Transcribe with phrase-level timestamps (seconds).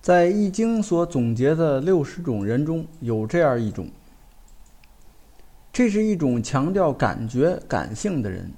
[0.00, 3.90] 在《易经》所总结的六十种人中有这样一种，
[5.70, 8.50] 这是一种强调感觉、感性的人。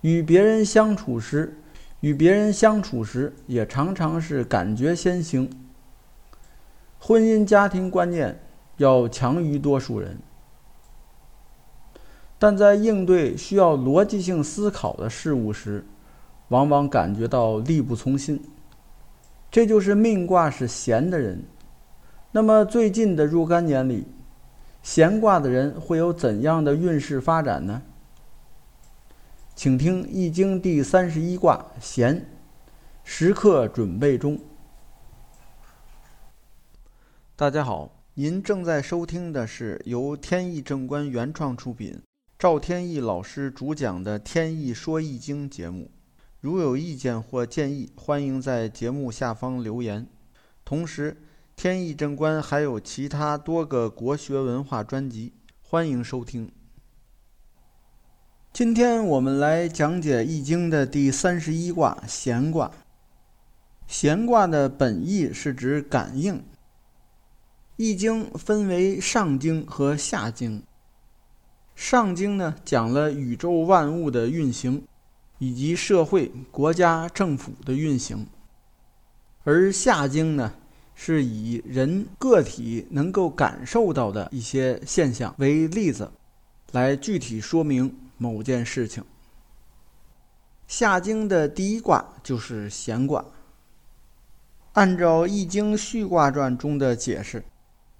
[0.00, 1.58] 与别人相处时，
[2.00, 5.50] 与别人相处时也常常是感觉先行。
[6.98, 8.40] 婚姻家庭观念
[8.78, 10.18] 要强于多数人，
[12.38, 15.84] 但在应对需要逻辑性思考的事物时，
[16.48, 18.42] 往往感觉到力不从心。
[19.54, 21.40] 这就是命卦是闲的人。
[22.32, 24.04] 那么最近的若干年里，
[24.82, 27.80] 闲卦的人会有怎样的运势发展呢？
[29.54, 32.26] 请听《易经》第三十一卦闲，
[33.04, 34.36] 时刻准备中。
[37.36, 42.02] 大家好，您正在收听的是由天意正观原创出品，
[42.36, 45.88] 赵天意老师主讲的《天意说易经》节目。
[46.44, 50.06] 如有意见或建议，欢迎在节目下方留言。
[50.62, 51.16] 同时，
[51.56, 56.52] 天意正观还有其他多个国学文化专辑，欢迎收听。
[58.52, 62.70] 今天我们来讲解《易经》的第三十一卦闲卦。
[63.86, 66.34] 闲卦的本意是指感应。
[67.76, 70.62] 《易经》分为上经和下经。
[71.74, 74.84] 上经呢，讲了宇宙万物的运行。
[75.38, 78.26] 以及社会、国家、政府的运行，
[79.42, 80.54] 而下经呢，
[80.94, 86.10] 是以人个体能够感受到的一些现象为例子，
[86.72, 89.04] 来具体说明某件事情。
[90.66, 93.24] 下经的第一卦就是闲卦。
[94.72, 97.44] 按照《易经序卦传》中的解释，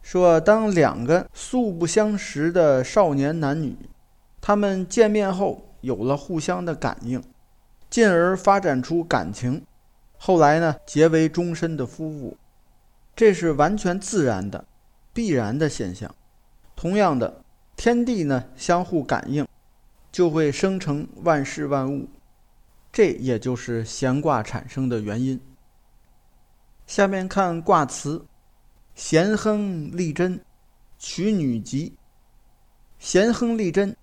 [0.03, 3.77] 说当两个素不相识的少年男女，
[4.41, 5.74] 他们见面后。
[5.85, 7.23] 有了互相的感应，
[7.91, 9.63] 进而发展出感情，
[10.17, 12.37] 后来呢结为终身的夫妇，
[13.15, 14.65] 这是完全自然的、
[15.13, 16.13] 必然的现象。
[16.75, 17.45] 同样的，
[17.77, 19.47] 天地呢相互感应，
[20.11, 22.09] 就会生成万事万物，
[22.91, 25.41] 这也就是闲卦产生的原因。
[26.87, 28.25] 下面看卦辞：
[28.95, 30.41] 咸亨利贞，
[30.99, 31.95] 娶女吉。
[32.99, 33.95] 咸亨利贞。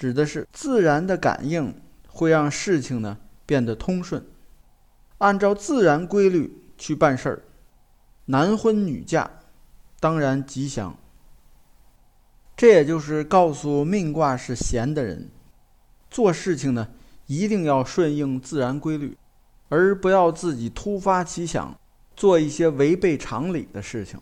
[0.00, 1.74] 指的是自然的感应
[2.08, 4.24] 会让事情呢变得通顺，
[5.18, 7.42] 按照自然规律去办事儿，
[8.24, 9.30] 男婚女嫁
[10.00, 10.96] 当然吉祥。
[12.56, 15.28] 这也就是告诉命卦是闲的人，
[16.10, 16.88] 做事情呢
[17.26, 19.14] 一定要顺应自然规律，
[19.68, 21.78] 而不要自己突发奇想
[22.16, 24.18] 做一些违背常理的事情。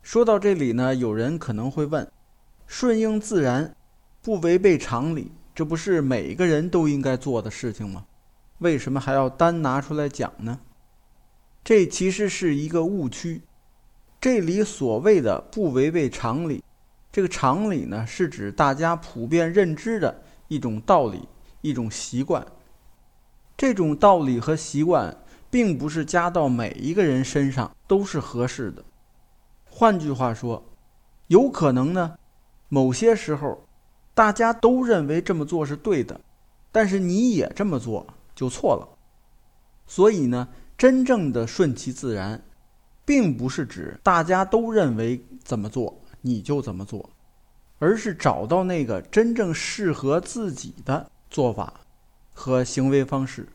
[0.00, 2.10] 说到这里呢，有人可能会问：
[2.66, 3.76] 顺应自然？
[4.24, 8.04] 不违背常理，这不是每个人都应该做的事情吗？
[8.58, 10.60] 为什么还要单拿出来讲呢？
[11.64, 13.42] 这其实是一个误区。
[14.20, 16.62] 这里所谓的不违背常理，
[17.10, 21.28] 这个常理呢，是指大家普遍认知的一种道理、
[21.60, 22.46] 一种习惯。
[23.56, 25.16] 这种道理和习惯，
[25.50, 28.84] 并不是加到每一个人身上都是合适的。
[29.64, 30.64] 换句话说，
[31.26, 32.14] 有可能呢，
[32.68, 33.64] 某些时候。
[34.14, 36.20] 大家都认为这么做是对的，
[36.70, 38.86] 但是你也这么做就错了。
[39.86, 42.42] 所以呢，真正的顺其自然，
[43.04, 47.08] 并不是指大家都认为怎么做你就怎么做，
[47.78, 51.72] 而是找到那个真正适合自己的做法
[52.34, 53.48] 和行为方式。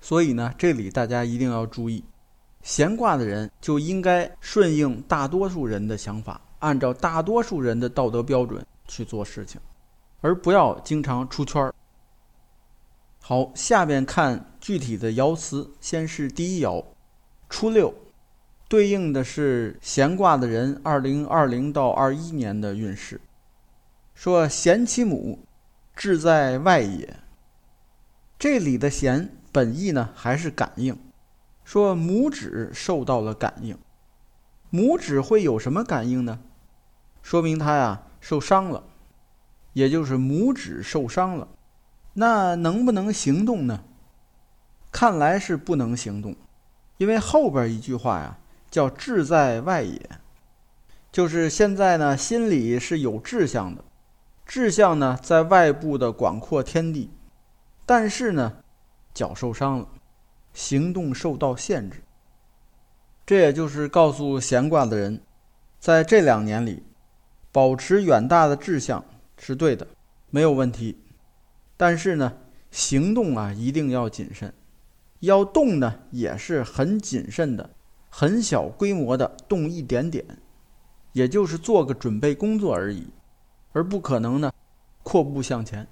[0.00, 2.02] 所以呢，这里大家一定要注意，
[2.62, 8.64] 闲挂的人就应该顺应大多数人的想法，按照大多数人的道德标准。
[8.90, 9.60] 去做事情，
[10.20, 11.72] 而不要经常出圈儿。
[13.22, 15.70] 好，下边看具体的爻辞。
[15.80, 16.84] 先是第一爻，
[17.48, 17.94] 初六，
[18.68, 23.20] 对应的是闲卦的人二零二零到二一年的运势。
[24.14, 25.38] 说贤其母，
[25.94, 27.16] 志在外也。
[28.38, 30.98] 这里的贤本意呢还是感应，
[31.62, 33.78] 说拇指受到了感应。
[34.72, 36.40] 拇指会有什么感应呢？
[37.22, 38.02] 说明他呀。
[38.20, 38.84] 受伤了，
[39.72, 41.48] 也就是拇指受伤了，
[42.14, 43.82] 那能不能行动呢？
[44.92, 46.36] 看来是不能行动，
[46.98, 48.38] 因为后边一句话呀，
[48.70, 50.00] 叫“志在外也”，
[51.12, 53.84] 就是现在呢心里是有志向的，
[54.44, 57.10] 志向呢在外部的广阔天地，
[57.86, 58.58] 但是呢
[59.14, 59.88] 脚受伤了，
[60.52, 62.02] 行动受到限制。
[63.24, 65.22] 这也就是告诉闲挂的人，
[65.78, 66.82] 在这两年里。
[67.52, 69.04] 保持远大的志向
[69.38, 69.86] 是对的，
[70.30, 70.96] 没有问题。
[71.76, 72.32] 但是呢，
[72.70, 74.52] 行动啊一定要谨慎，
[75.20, 77.70] 要动呢也是很谨慎的，
[78.08, 80.24] 很小规模的动一点点，
[81.12, 83.08] 也就是做个准备工作而已，
[83.72, 84.52] 而不可能呢
[85.02, 85.86] 阔步向前。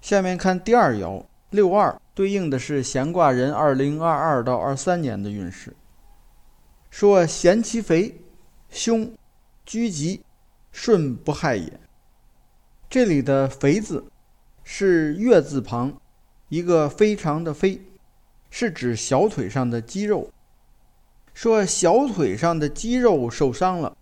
[0.00, 5.76] 下面看第二爻六二，对应的是闲卦人二零二二到二三年的运势。
[6.90, 8.20] 说咸其肥，
[8.68, 9.12] 凶，
[9.64, 10.22] 居吉，
[10.70, 11.80] 顺不害也。
[12.90, 14.04] 这里的“肥”字
[14.64, 16.00] 是月字旁
[16.48, 17.80] 一个非常的“非”，
[18.50, 20.30] 是指小腿上的肌肉。
[21.32, 23.96] 说小腿上的肌肉受伤了，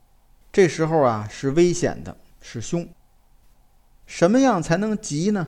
[0.51, 2.89] 这时候啊是危险的，是凶。
[4.06, 5.47] 什么样才能吉呢？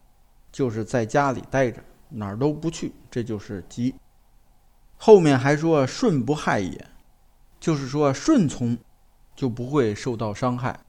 [0.53, 3.95] 就是在家里待着，哪儿都不去，这就是吉。
[4.97, 6.87] 后面还说顺不害也，
[7.59, 8.79] 就是说顺从
[9.35, 10.81] 就不会受到伤害。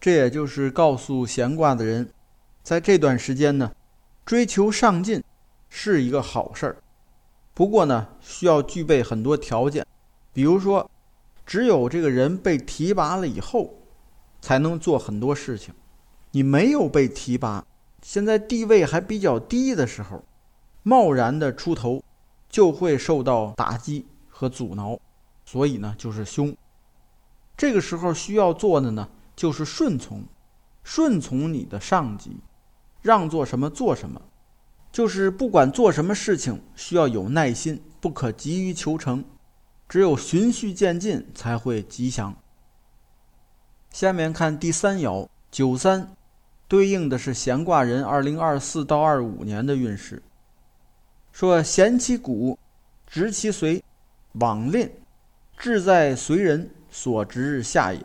[0.00, 2.10] 这也就是告诉闲挂的人，
[2.62, 3.72] 在这段时间呢，
[4.24, 5.22] 追求上进
[5.68, 6.76] 是一个好事儿。
[7.54, 9.86] 不过呢，需要具备很多条件，
[10.32, 10.90] 比如说，
[11.46, 13.74] 只有这个人被提拔了以后，
[14.40, 15.72] 才能做很多事情。
[16.32, 17.64] 你没有被提拔。
[18.02, 20.22] 现在地位还比较低的时候，
[20.82, 22.02] 贸然的出头，
[22.50, 24.98] 就会受到打击和阻挠，
[25.46, 26.54] 所以呢，就是凶。
[27.56, 30.24] 这个时候需要做的呢，就是顺从，
[30.82, 32.36] 顺从你的上级，
[33.02, 34.20] 让做什么做什么，
[34.90, 39.24] 就是不管做什么事情，需要有耐心，不可急于求成，
[39.88, 42.36] 只有循序渐进才会吉祥。
[43.90, 46.10] 下面看第三爻九三。
[46.66, 50.20] 对应的是闲卦人二零二四到二五年的运势。
[51.30, 52.58] 说闲其骨，
[53.06, 53.82] 直其髓，
[54.32, 54.90] 往吝，
[55.58, 58.00] 志在随人所直下也。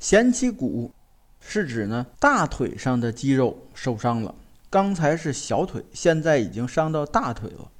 [0.00, 0.90] 咸其骨
[1.38, 4.34] 是指呢大腿上的肌肉受伤了，
[4.68, 7.70] 刚才是小腿，现在已经伤到大腿了。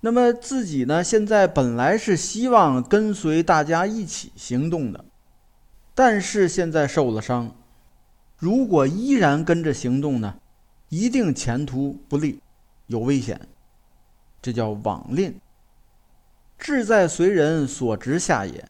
[0.00, 5.04] 那么自己呢现在本来是希望跟随大家一起行动的，
[5.92, 7.52] 但是现在受了伤。
[8.36, 10.36] 如果依然跟着行动呢，
[10.88, 12.40] 一定前途不利，
[12.86, 13.48] 有危险。
[14.40, 15.34] 这叫网吝。
[16.58, 18.64] 志在随人所直下也，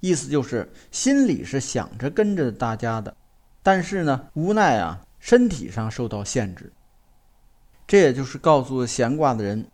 [0.00, 3.14] 意思就是心里是想着跟着大家的，
[3.62, 6.72] 但是呢，无奈啊，身体上受到限制。
[7.86, 9.66] 这也就是告诉闲挂的人，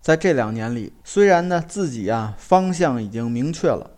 [0.00, 3.90] 在这两年里，虽然呢自己啊方向已经明确了，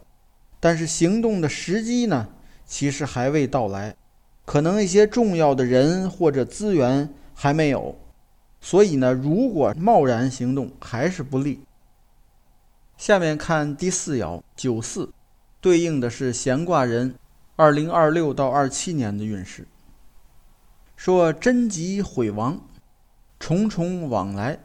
[0.60, 2.28] 但是行动的时机呢，
[2.66, 3.94] 其实还未到来。
[4.44, 7.96] 可能一些重要的人或者资源还没有，
[8.60, 11.62] 所以呢，如果贸然行动还是不利。
[13.02, 15.12] 下面看第四爻九四，
[15.60, 17.16] 对应的是闲卦人
[17.56, 19.66] 二零二六到二七年的运势。
[20.94, 22.60] 说贞吉毁亡，
[23.40, 24.56] 重重往来，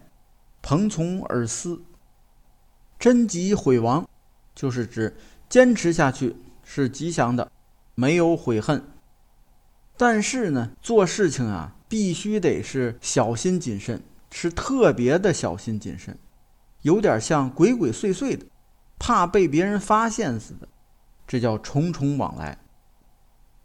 [0.61, 1.81] 朋从而思。
[2.99, 4.07] 贞吉毁亡，
[4.53, 5.17] 就是指
[5.49, 7.51] 坚持下去是吉祥的，
[7.95, 8.83] 没有悔恨。
[9.97, 13.99] 但是呢，做事情啊，必须得是小心谨慎，
[14.31, 16.15] 是特别的小心谨慎，
[16.81, 18.45] 有点像鬼鬼祟祟的，
[18.97, 20.67] 怕被别人发现似的。
[21.27, 22.57] 这叫重重往来。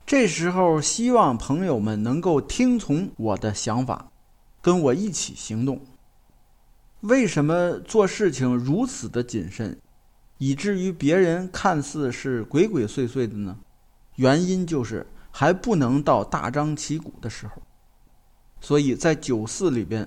[0.04, 4.10] 这时候，希望朋友们能够听从我的想法，
[4.60, 5.80] 跟我一起行动。
[7.00, 9.78] 为什么做事情如此的谨慎，
[10.38, 13.58] 以至于别人看似是鬼鬼祟祟的呢？
[14.16, 15.06] 原因就是。
[15.34, 17.62] 还不能到大张旗鼓的时候，
[18.60, 20.06] 所以在九四里边，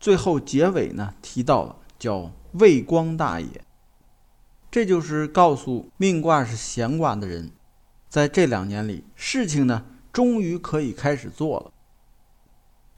[0.00, 3.64] 最后结尾呢提到了叫未光大也，
[4.70, 7.50] 这就是告诉命卦是闲卦的人，
[8.08, 11.72] 在这两年里事情呢终于可以开始做了，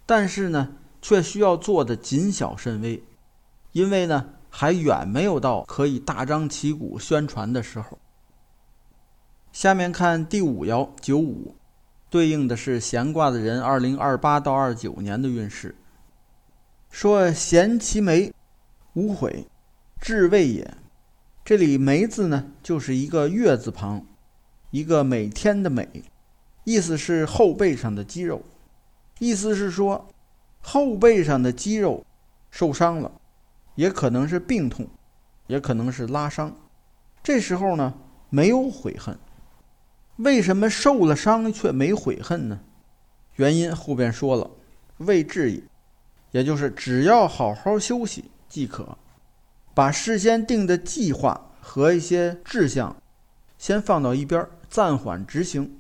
[0.07, 3.03] 但是呢却需要做的谨小慎微，
[3.73, 7.99] 因为呢还远没有到可以大张旗鼓宣传的时候。
[9.53, 11.55] 下面看第五爻九五。
[12.11, 15.75] 对应的是闲卦的人，二零二八到二九年的运势。
[16.89, 18.33] 说闲其眉，
[18.95, 19.47] 无悔，
[20.01, 20.75] 至未也。
[21.45, 24.07] 这里“梅”字呢，就是一个月字旁，
[24.71, 25.89] 一个每天的“每”，
[26.65, 28.43] 意思是后背上的肌肉。
[29.19, 30.09] 意思是说，
[30.61, 32.05] 后背上的肌肉
[32.51, 33.13] 受伤了，
[33.75, 34.89] 也可能是病痛，
[35.49, 36.57] 也可能是拉伤。
[37.23, 37.95] 这时候呢，
[38.31, 39.19] 没有悔恨。
[40.17, 42.61] 为什么受了伤却没悔恨呢？
[43.35, 44.49] 原因后边说了，
[44.99, 45.63] 未至也，
[46.31, 48.97] 也就是只要好好休息即可，
[49.75, 52.97] 把事先定的计划和一些志向
[53.59, 55.79] 先放到一边，暂缓执行，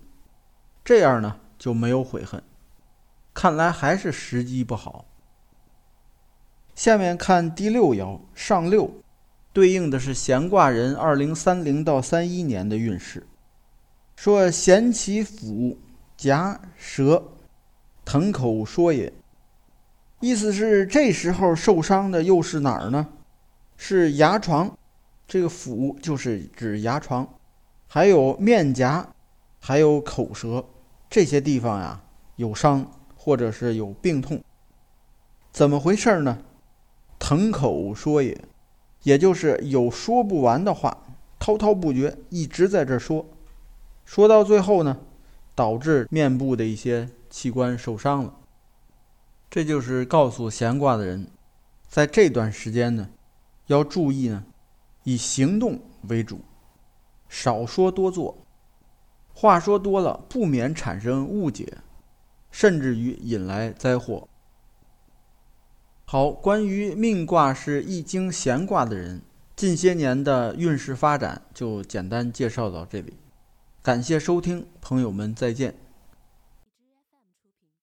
[0.85, 2.43] 这样呢就没有悔恨。
[3.33, 5.05] 看来还是时机不好。
[6.75, 8.91] 下面看第六爻上六，
[9.53, 13.27] 对应的是闲卦人二零三零到三一年的运势。
[14.17, 15.79] 说闲其腹
[16.17, 17.23] 夹舌，
[18.05, 19.13] 腾口说也。
[20.25, 23.07] 意思是这时候受伤的又是哪儿呢？
[23.77, 24.75] 是牙床，
[25.29, 27.29] 这个腹就是指牙床，
[27.87, 29.07] 还有面颊，
[29.61, 30.65] 还有口舌
[31.11, 32.01] 这些地方呀
[32.37, 34.43] 有伤，或者是有病痛。
[35.53, 36.39] 怎么回事呢？
[37.19, 38.41] 腾口说也，
[39.03, 41.05] 也就是有说不完的话，
[41.39, 43.27] 滔滔不绝，一直在这说，
[44.07, 44.97] 说到最后呢，
[45.55, 48.33] 导致面部的一些器官受伤了。
[49.55, 51.29] 这就是告诉闲卦的人，
[51.87, 53.09] 在这段时间呢，
[53.69, 54.45] 要注意呢，
[55.05, 56.41] 以行动为主，
[57.29, 58.37] 少说多做。
[59.33, 61.73] 话说多了，不免产生误解，
[62.51, 64.27] 甚至于引来灾祸。
[66.05, 69.23] 好，关于命卦是易经闲卦的人，
[69.55, 73.15] 近些年的运势发展就简单介绍到这里。
[73.81, 75.84] 感谢收听，朋友们再见。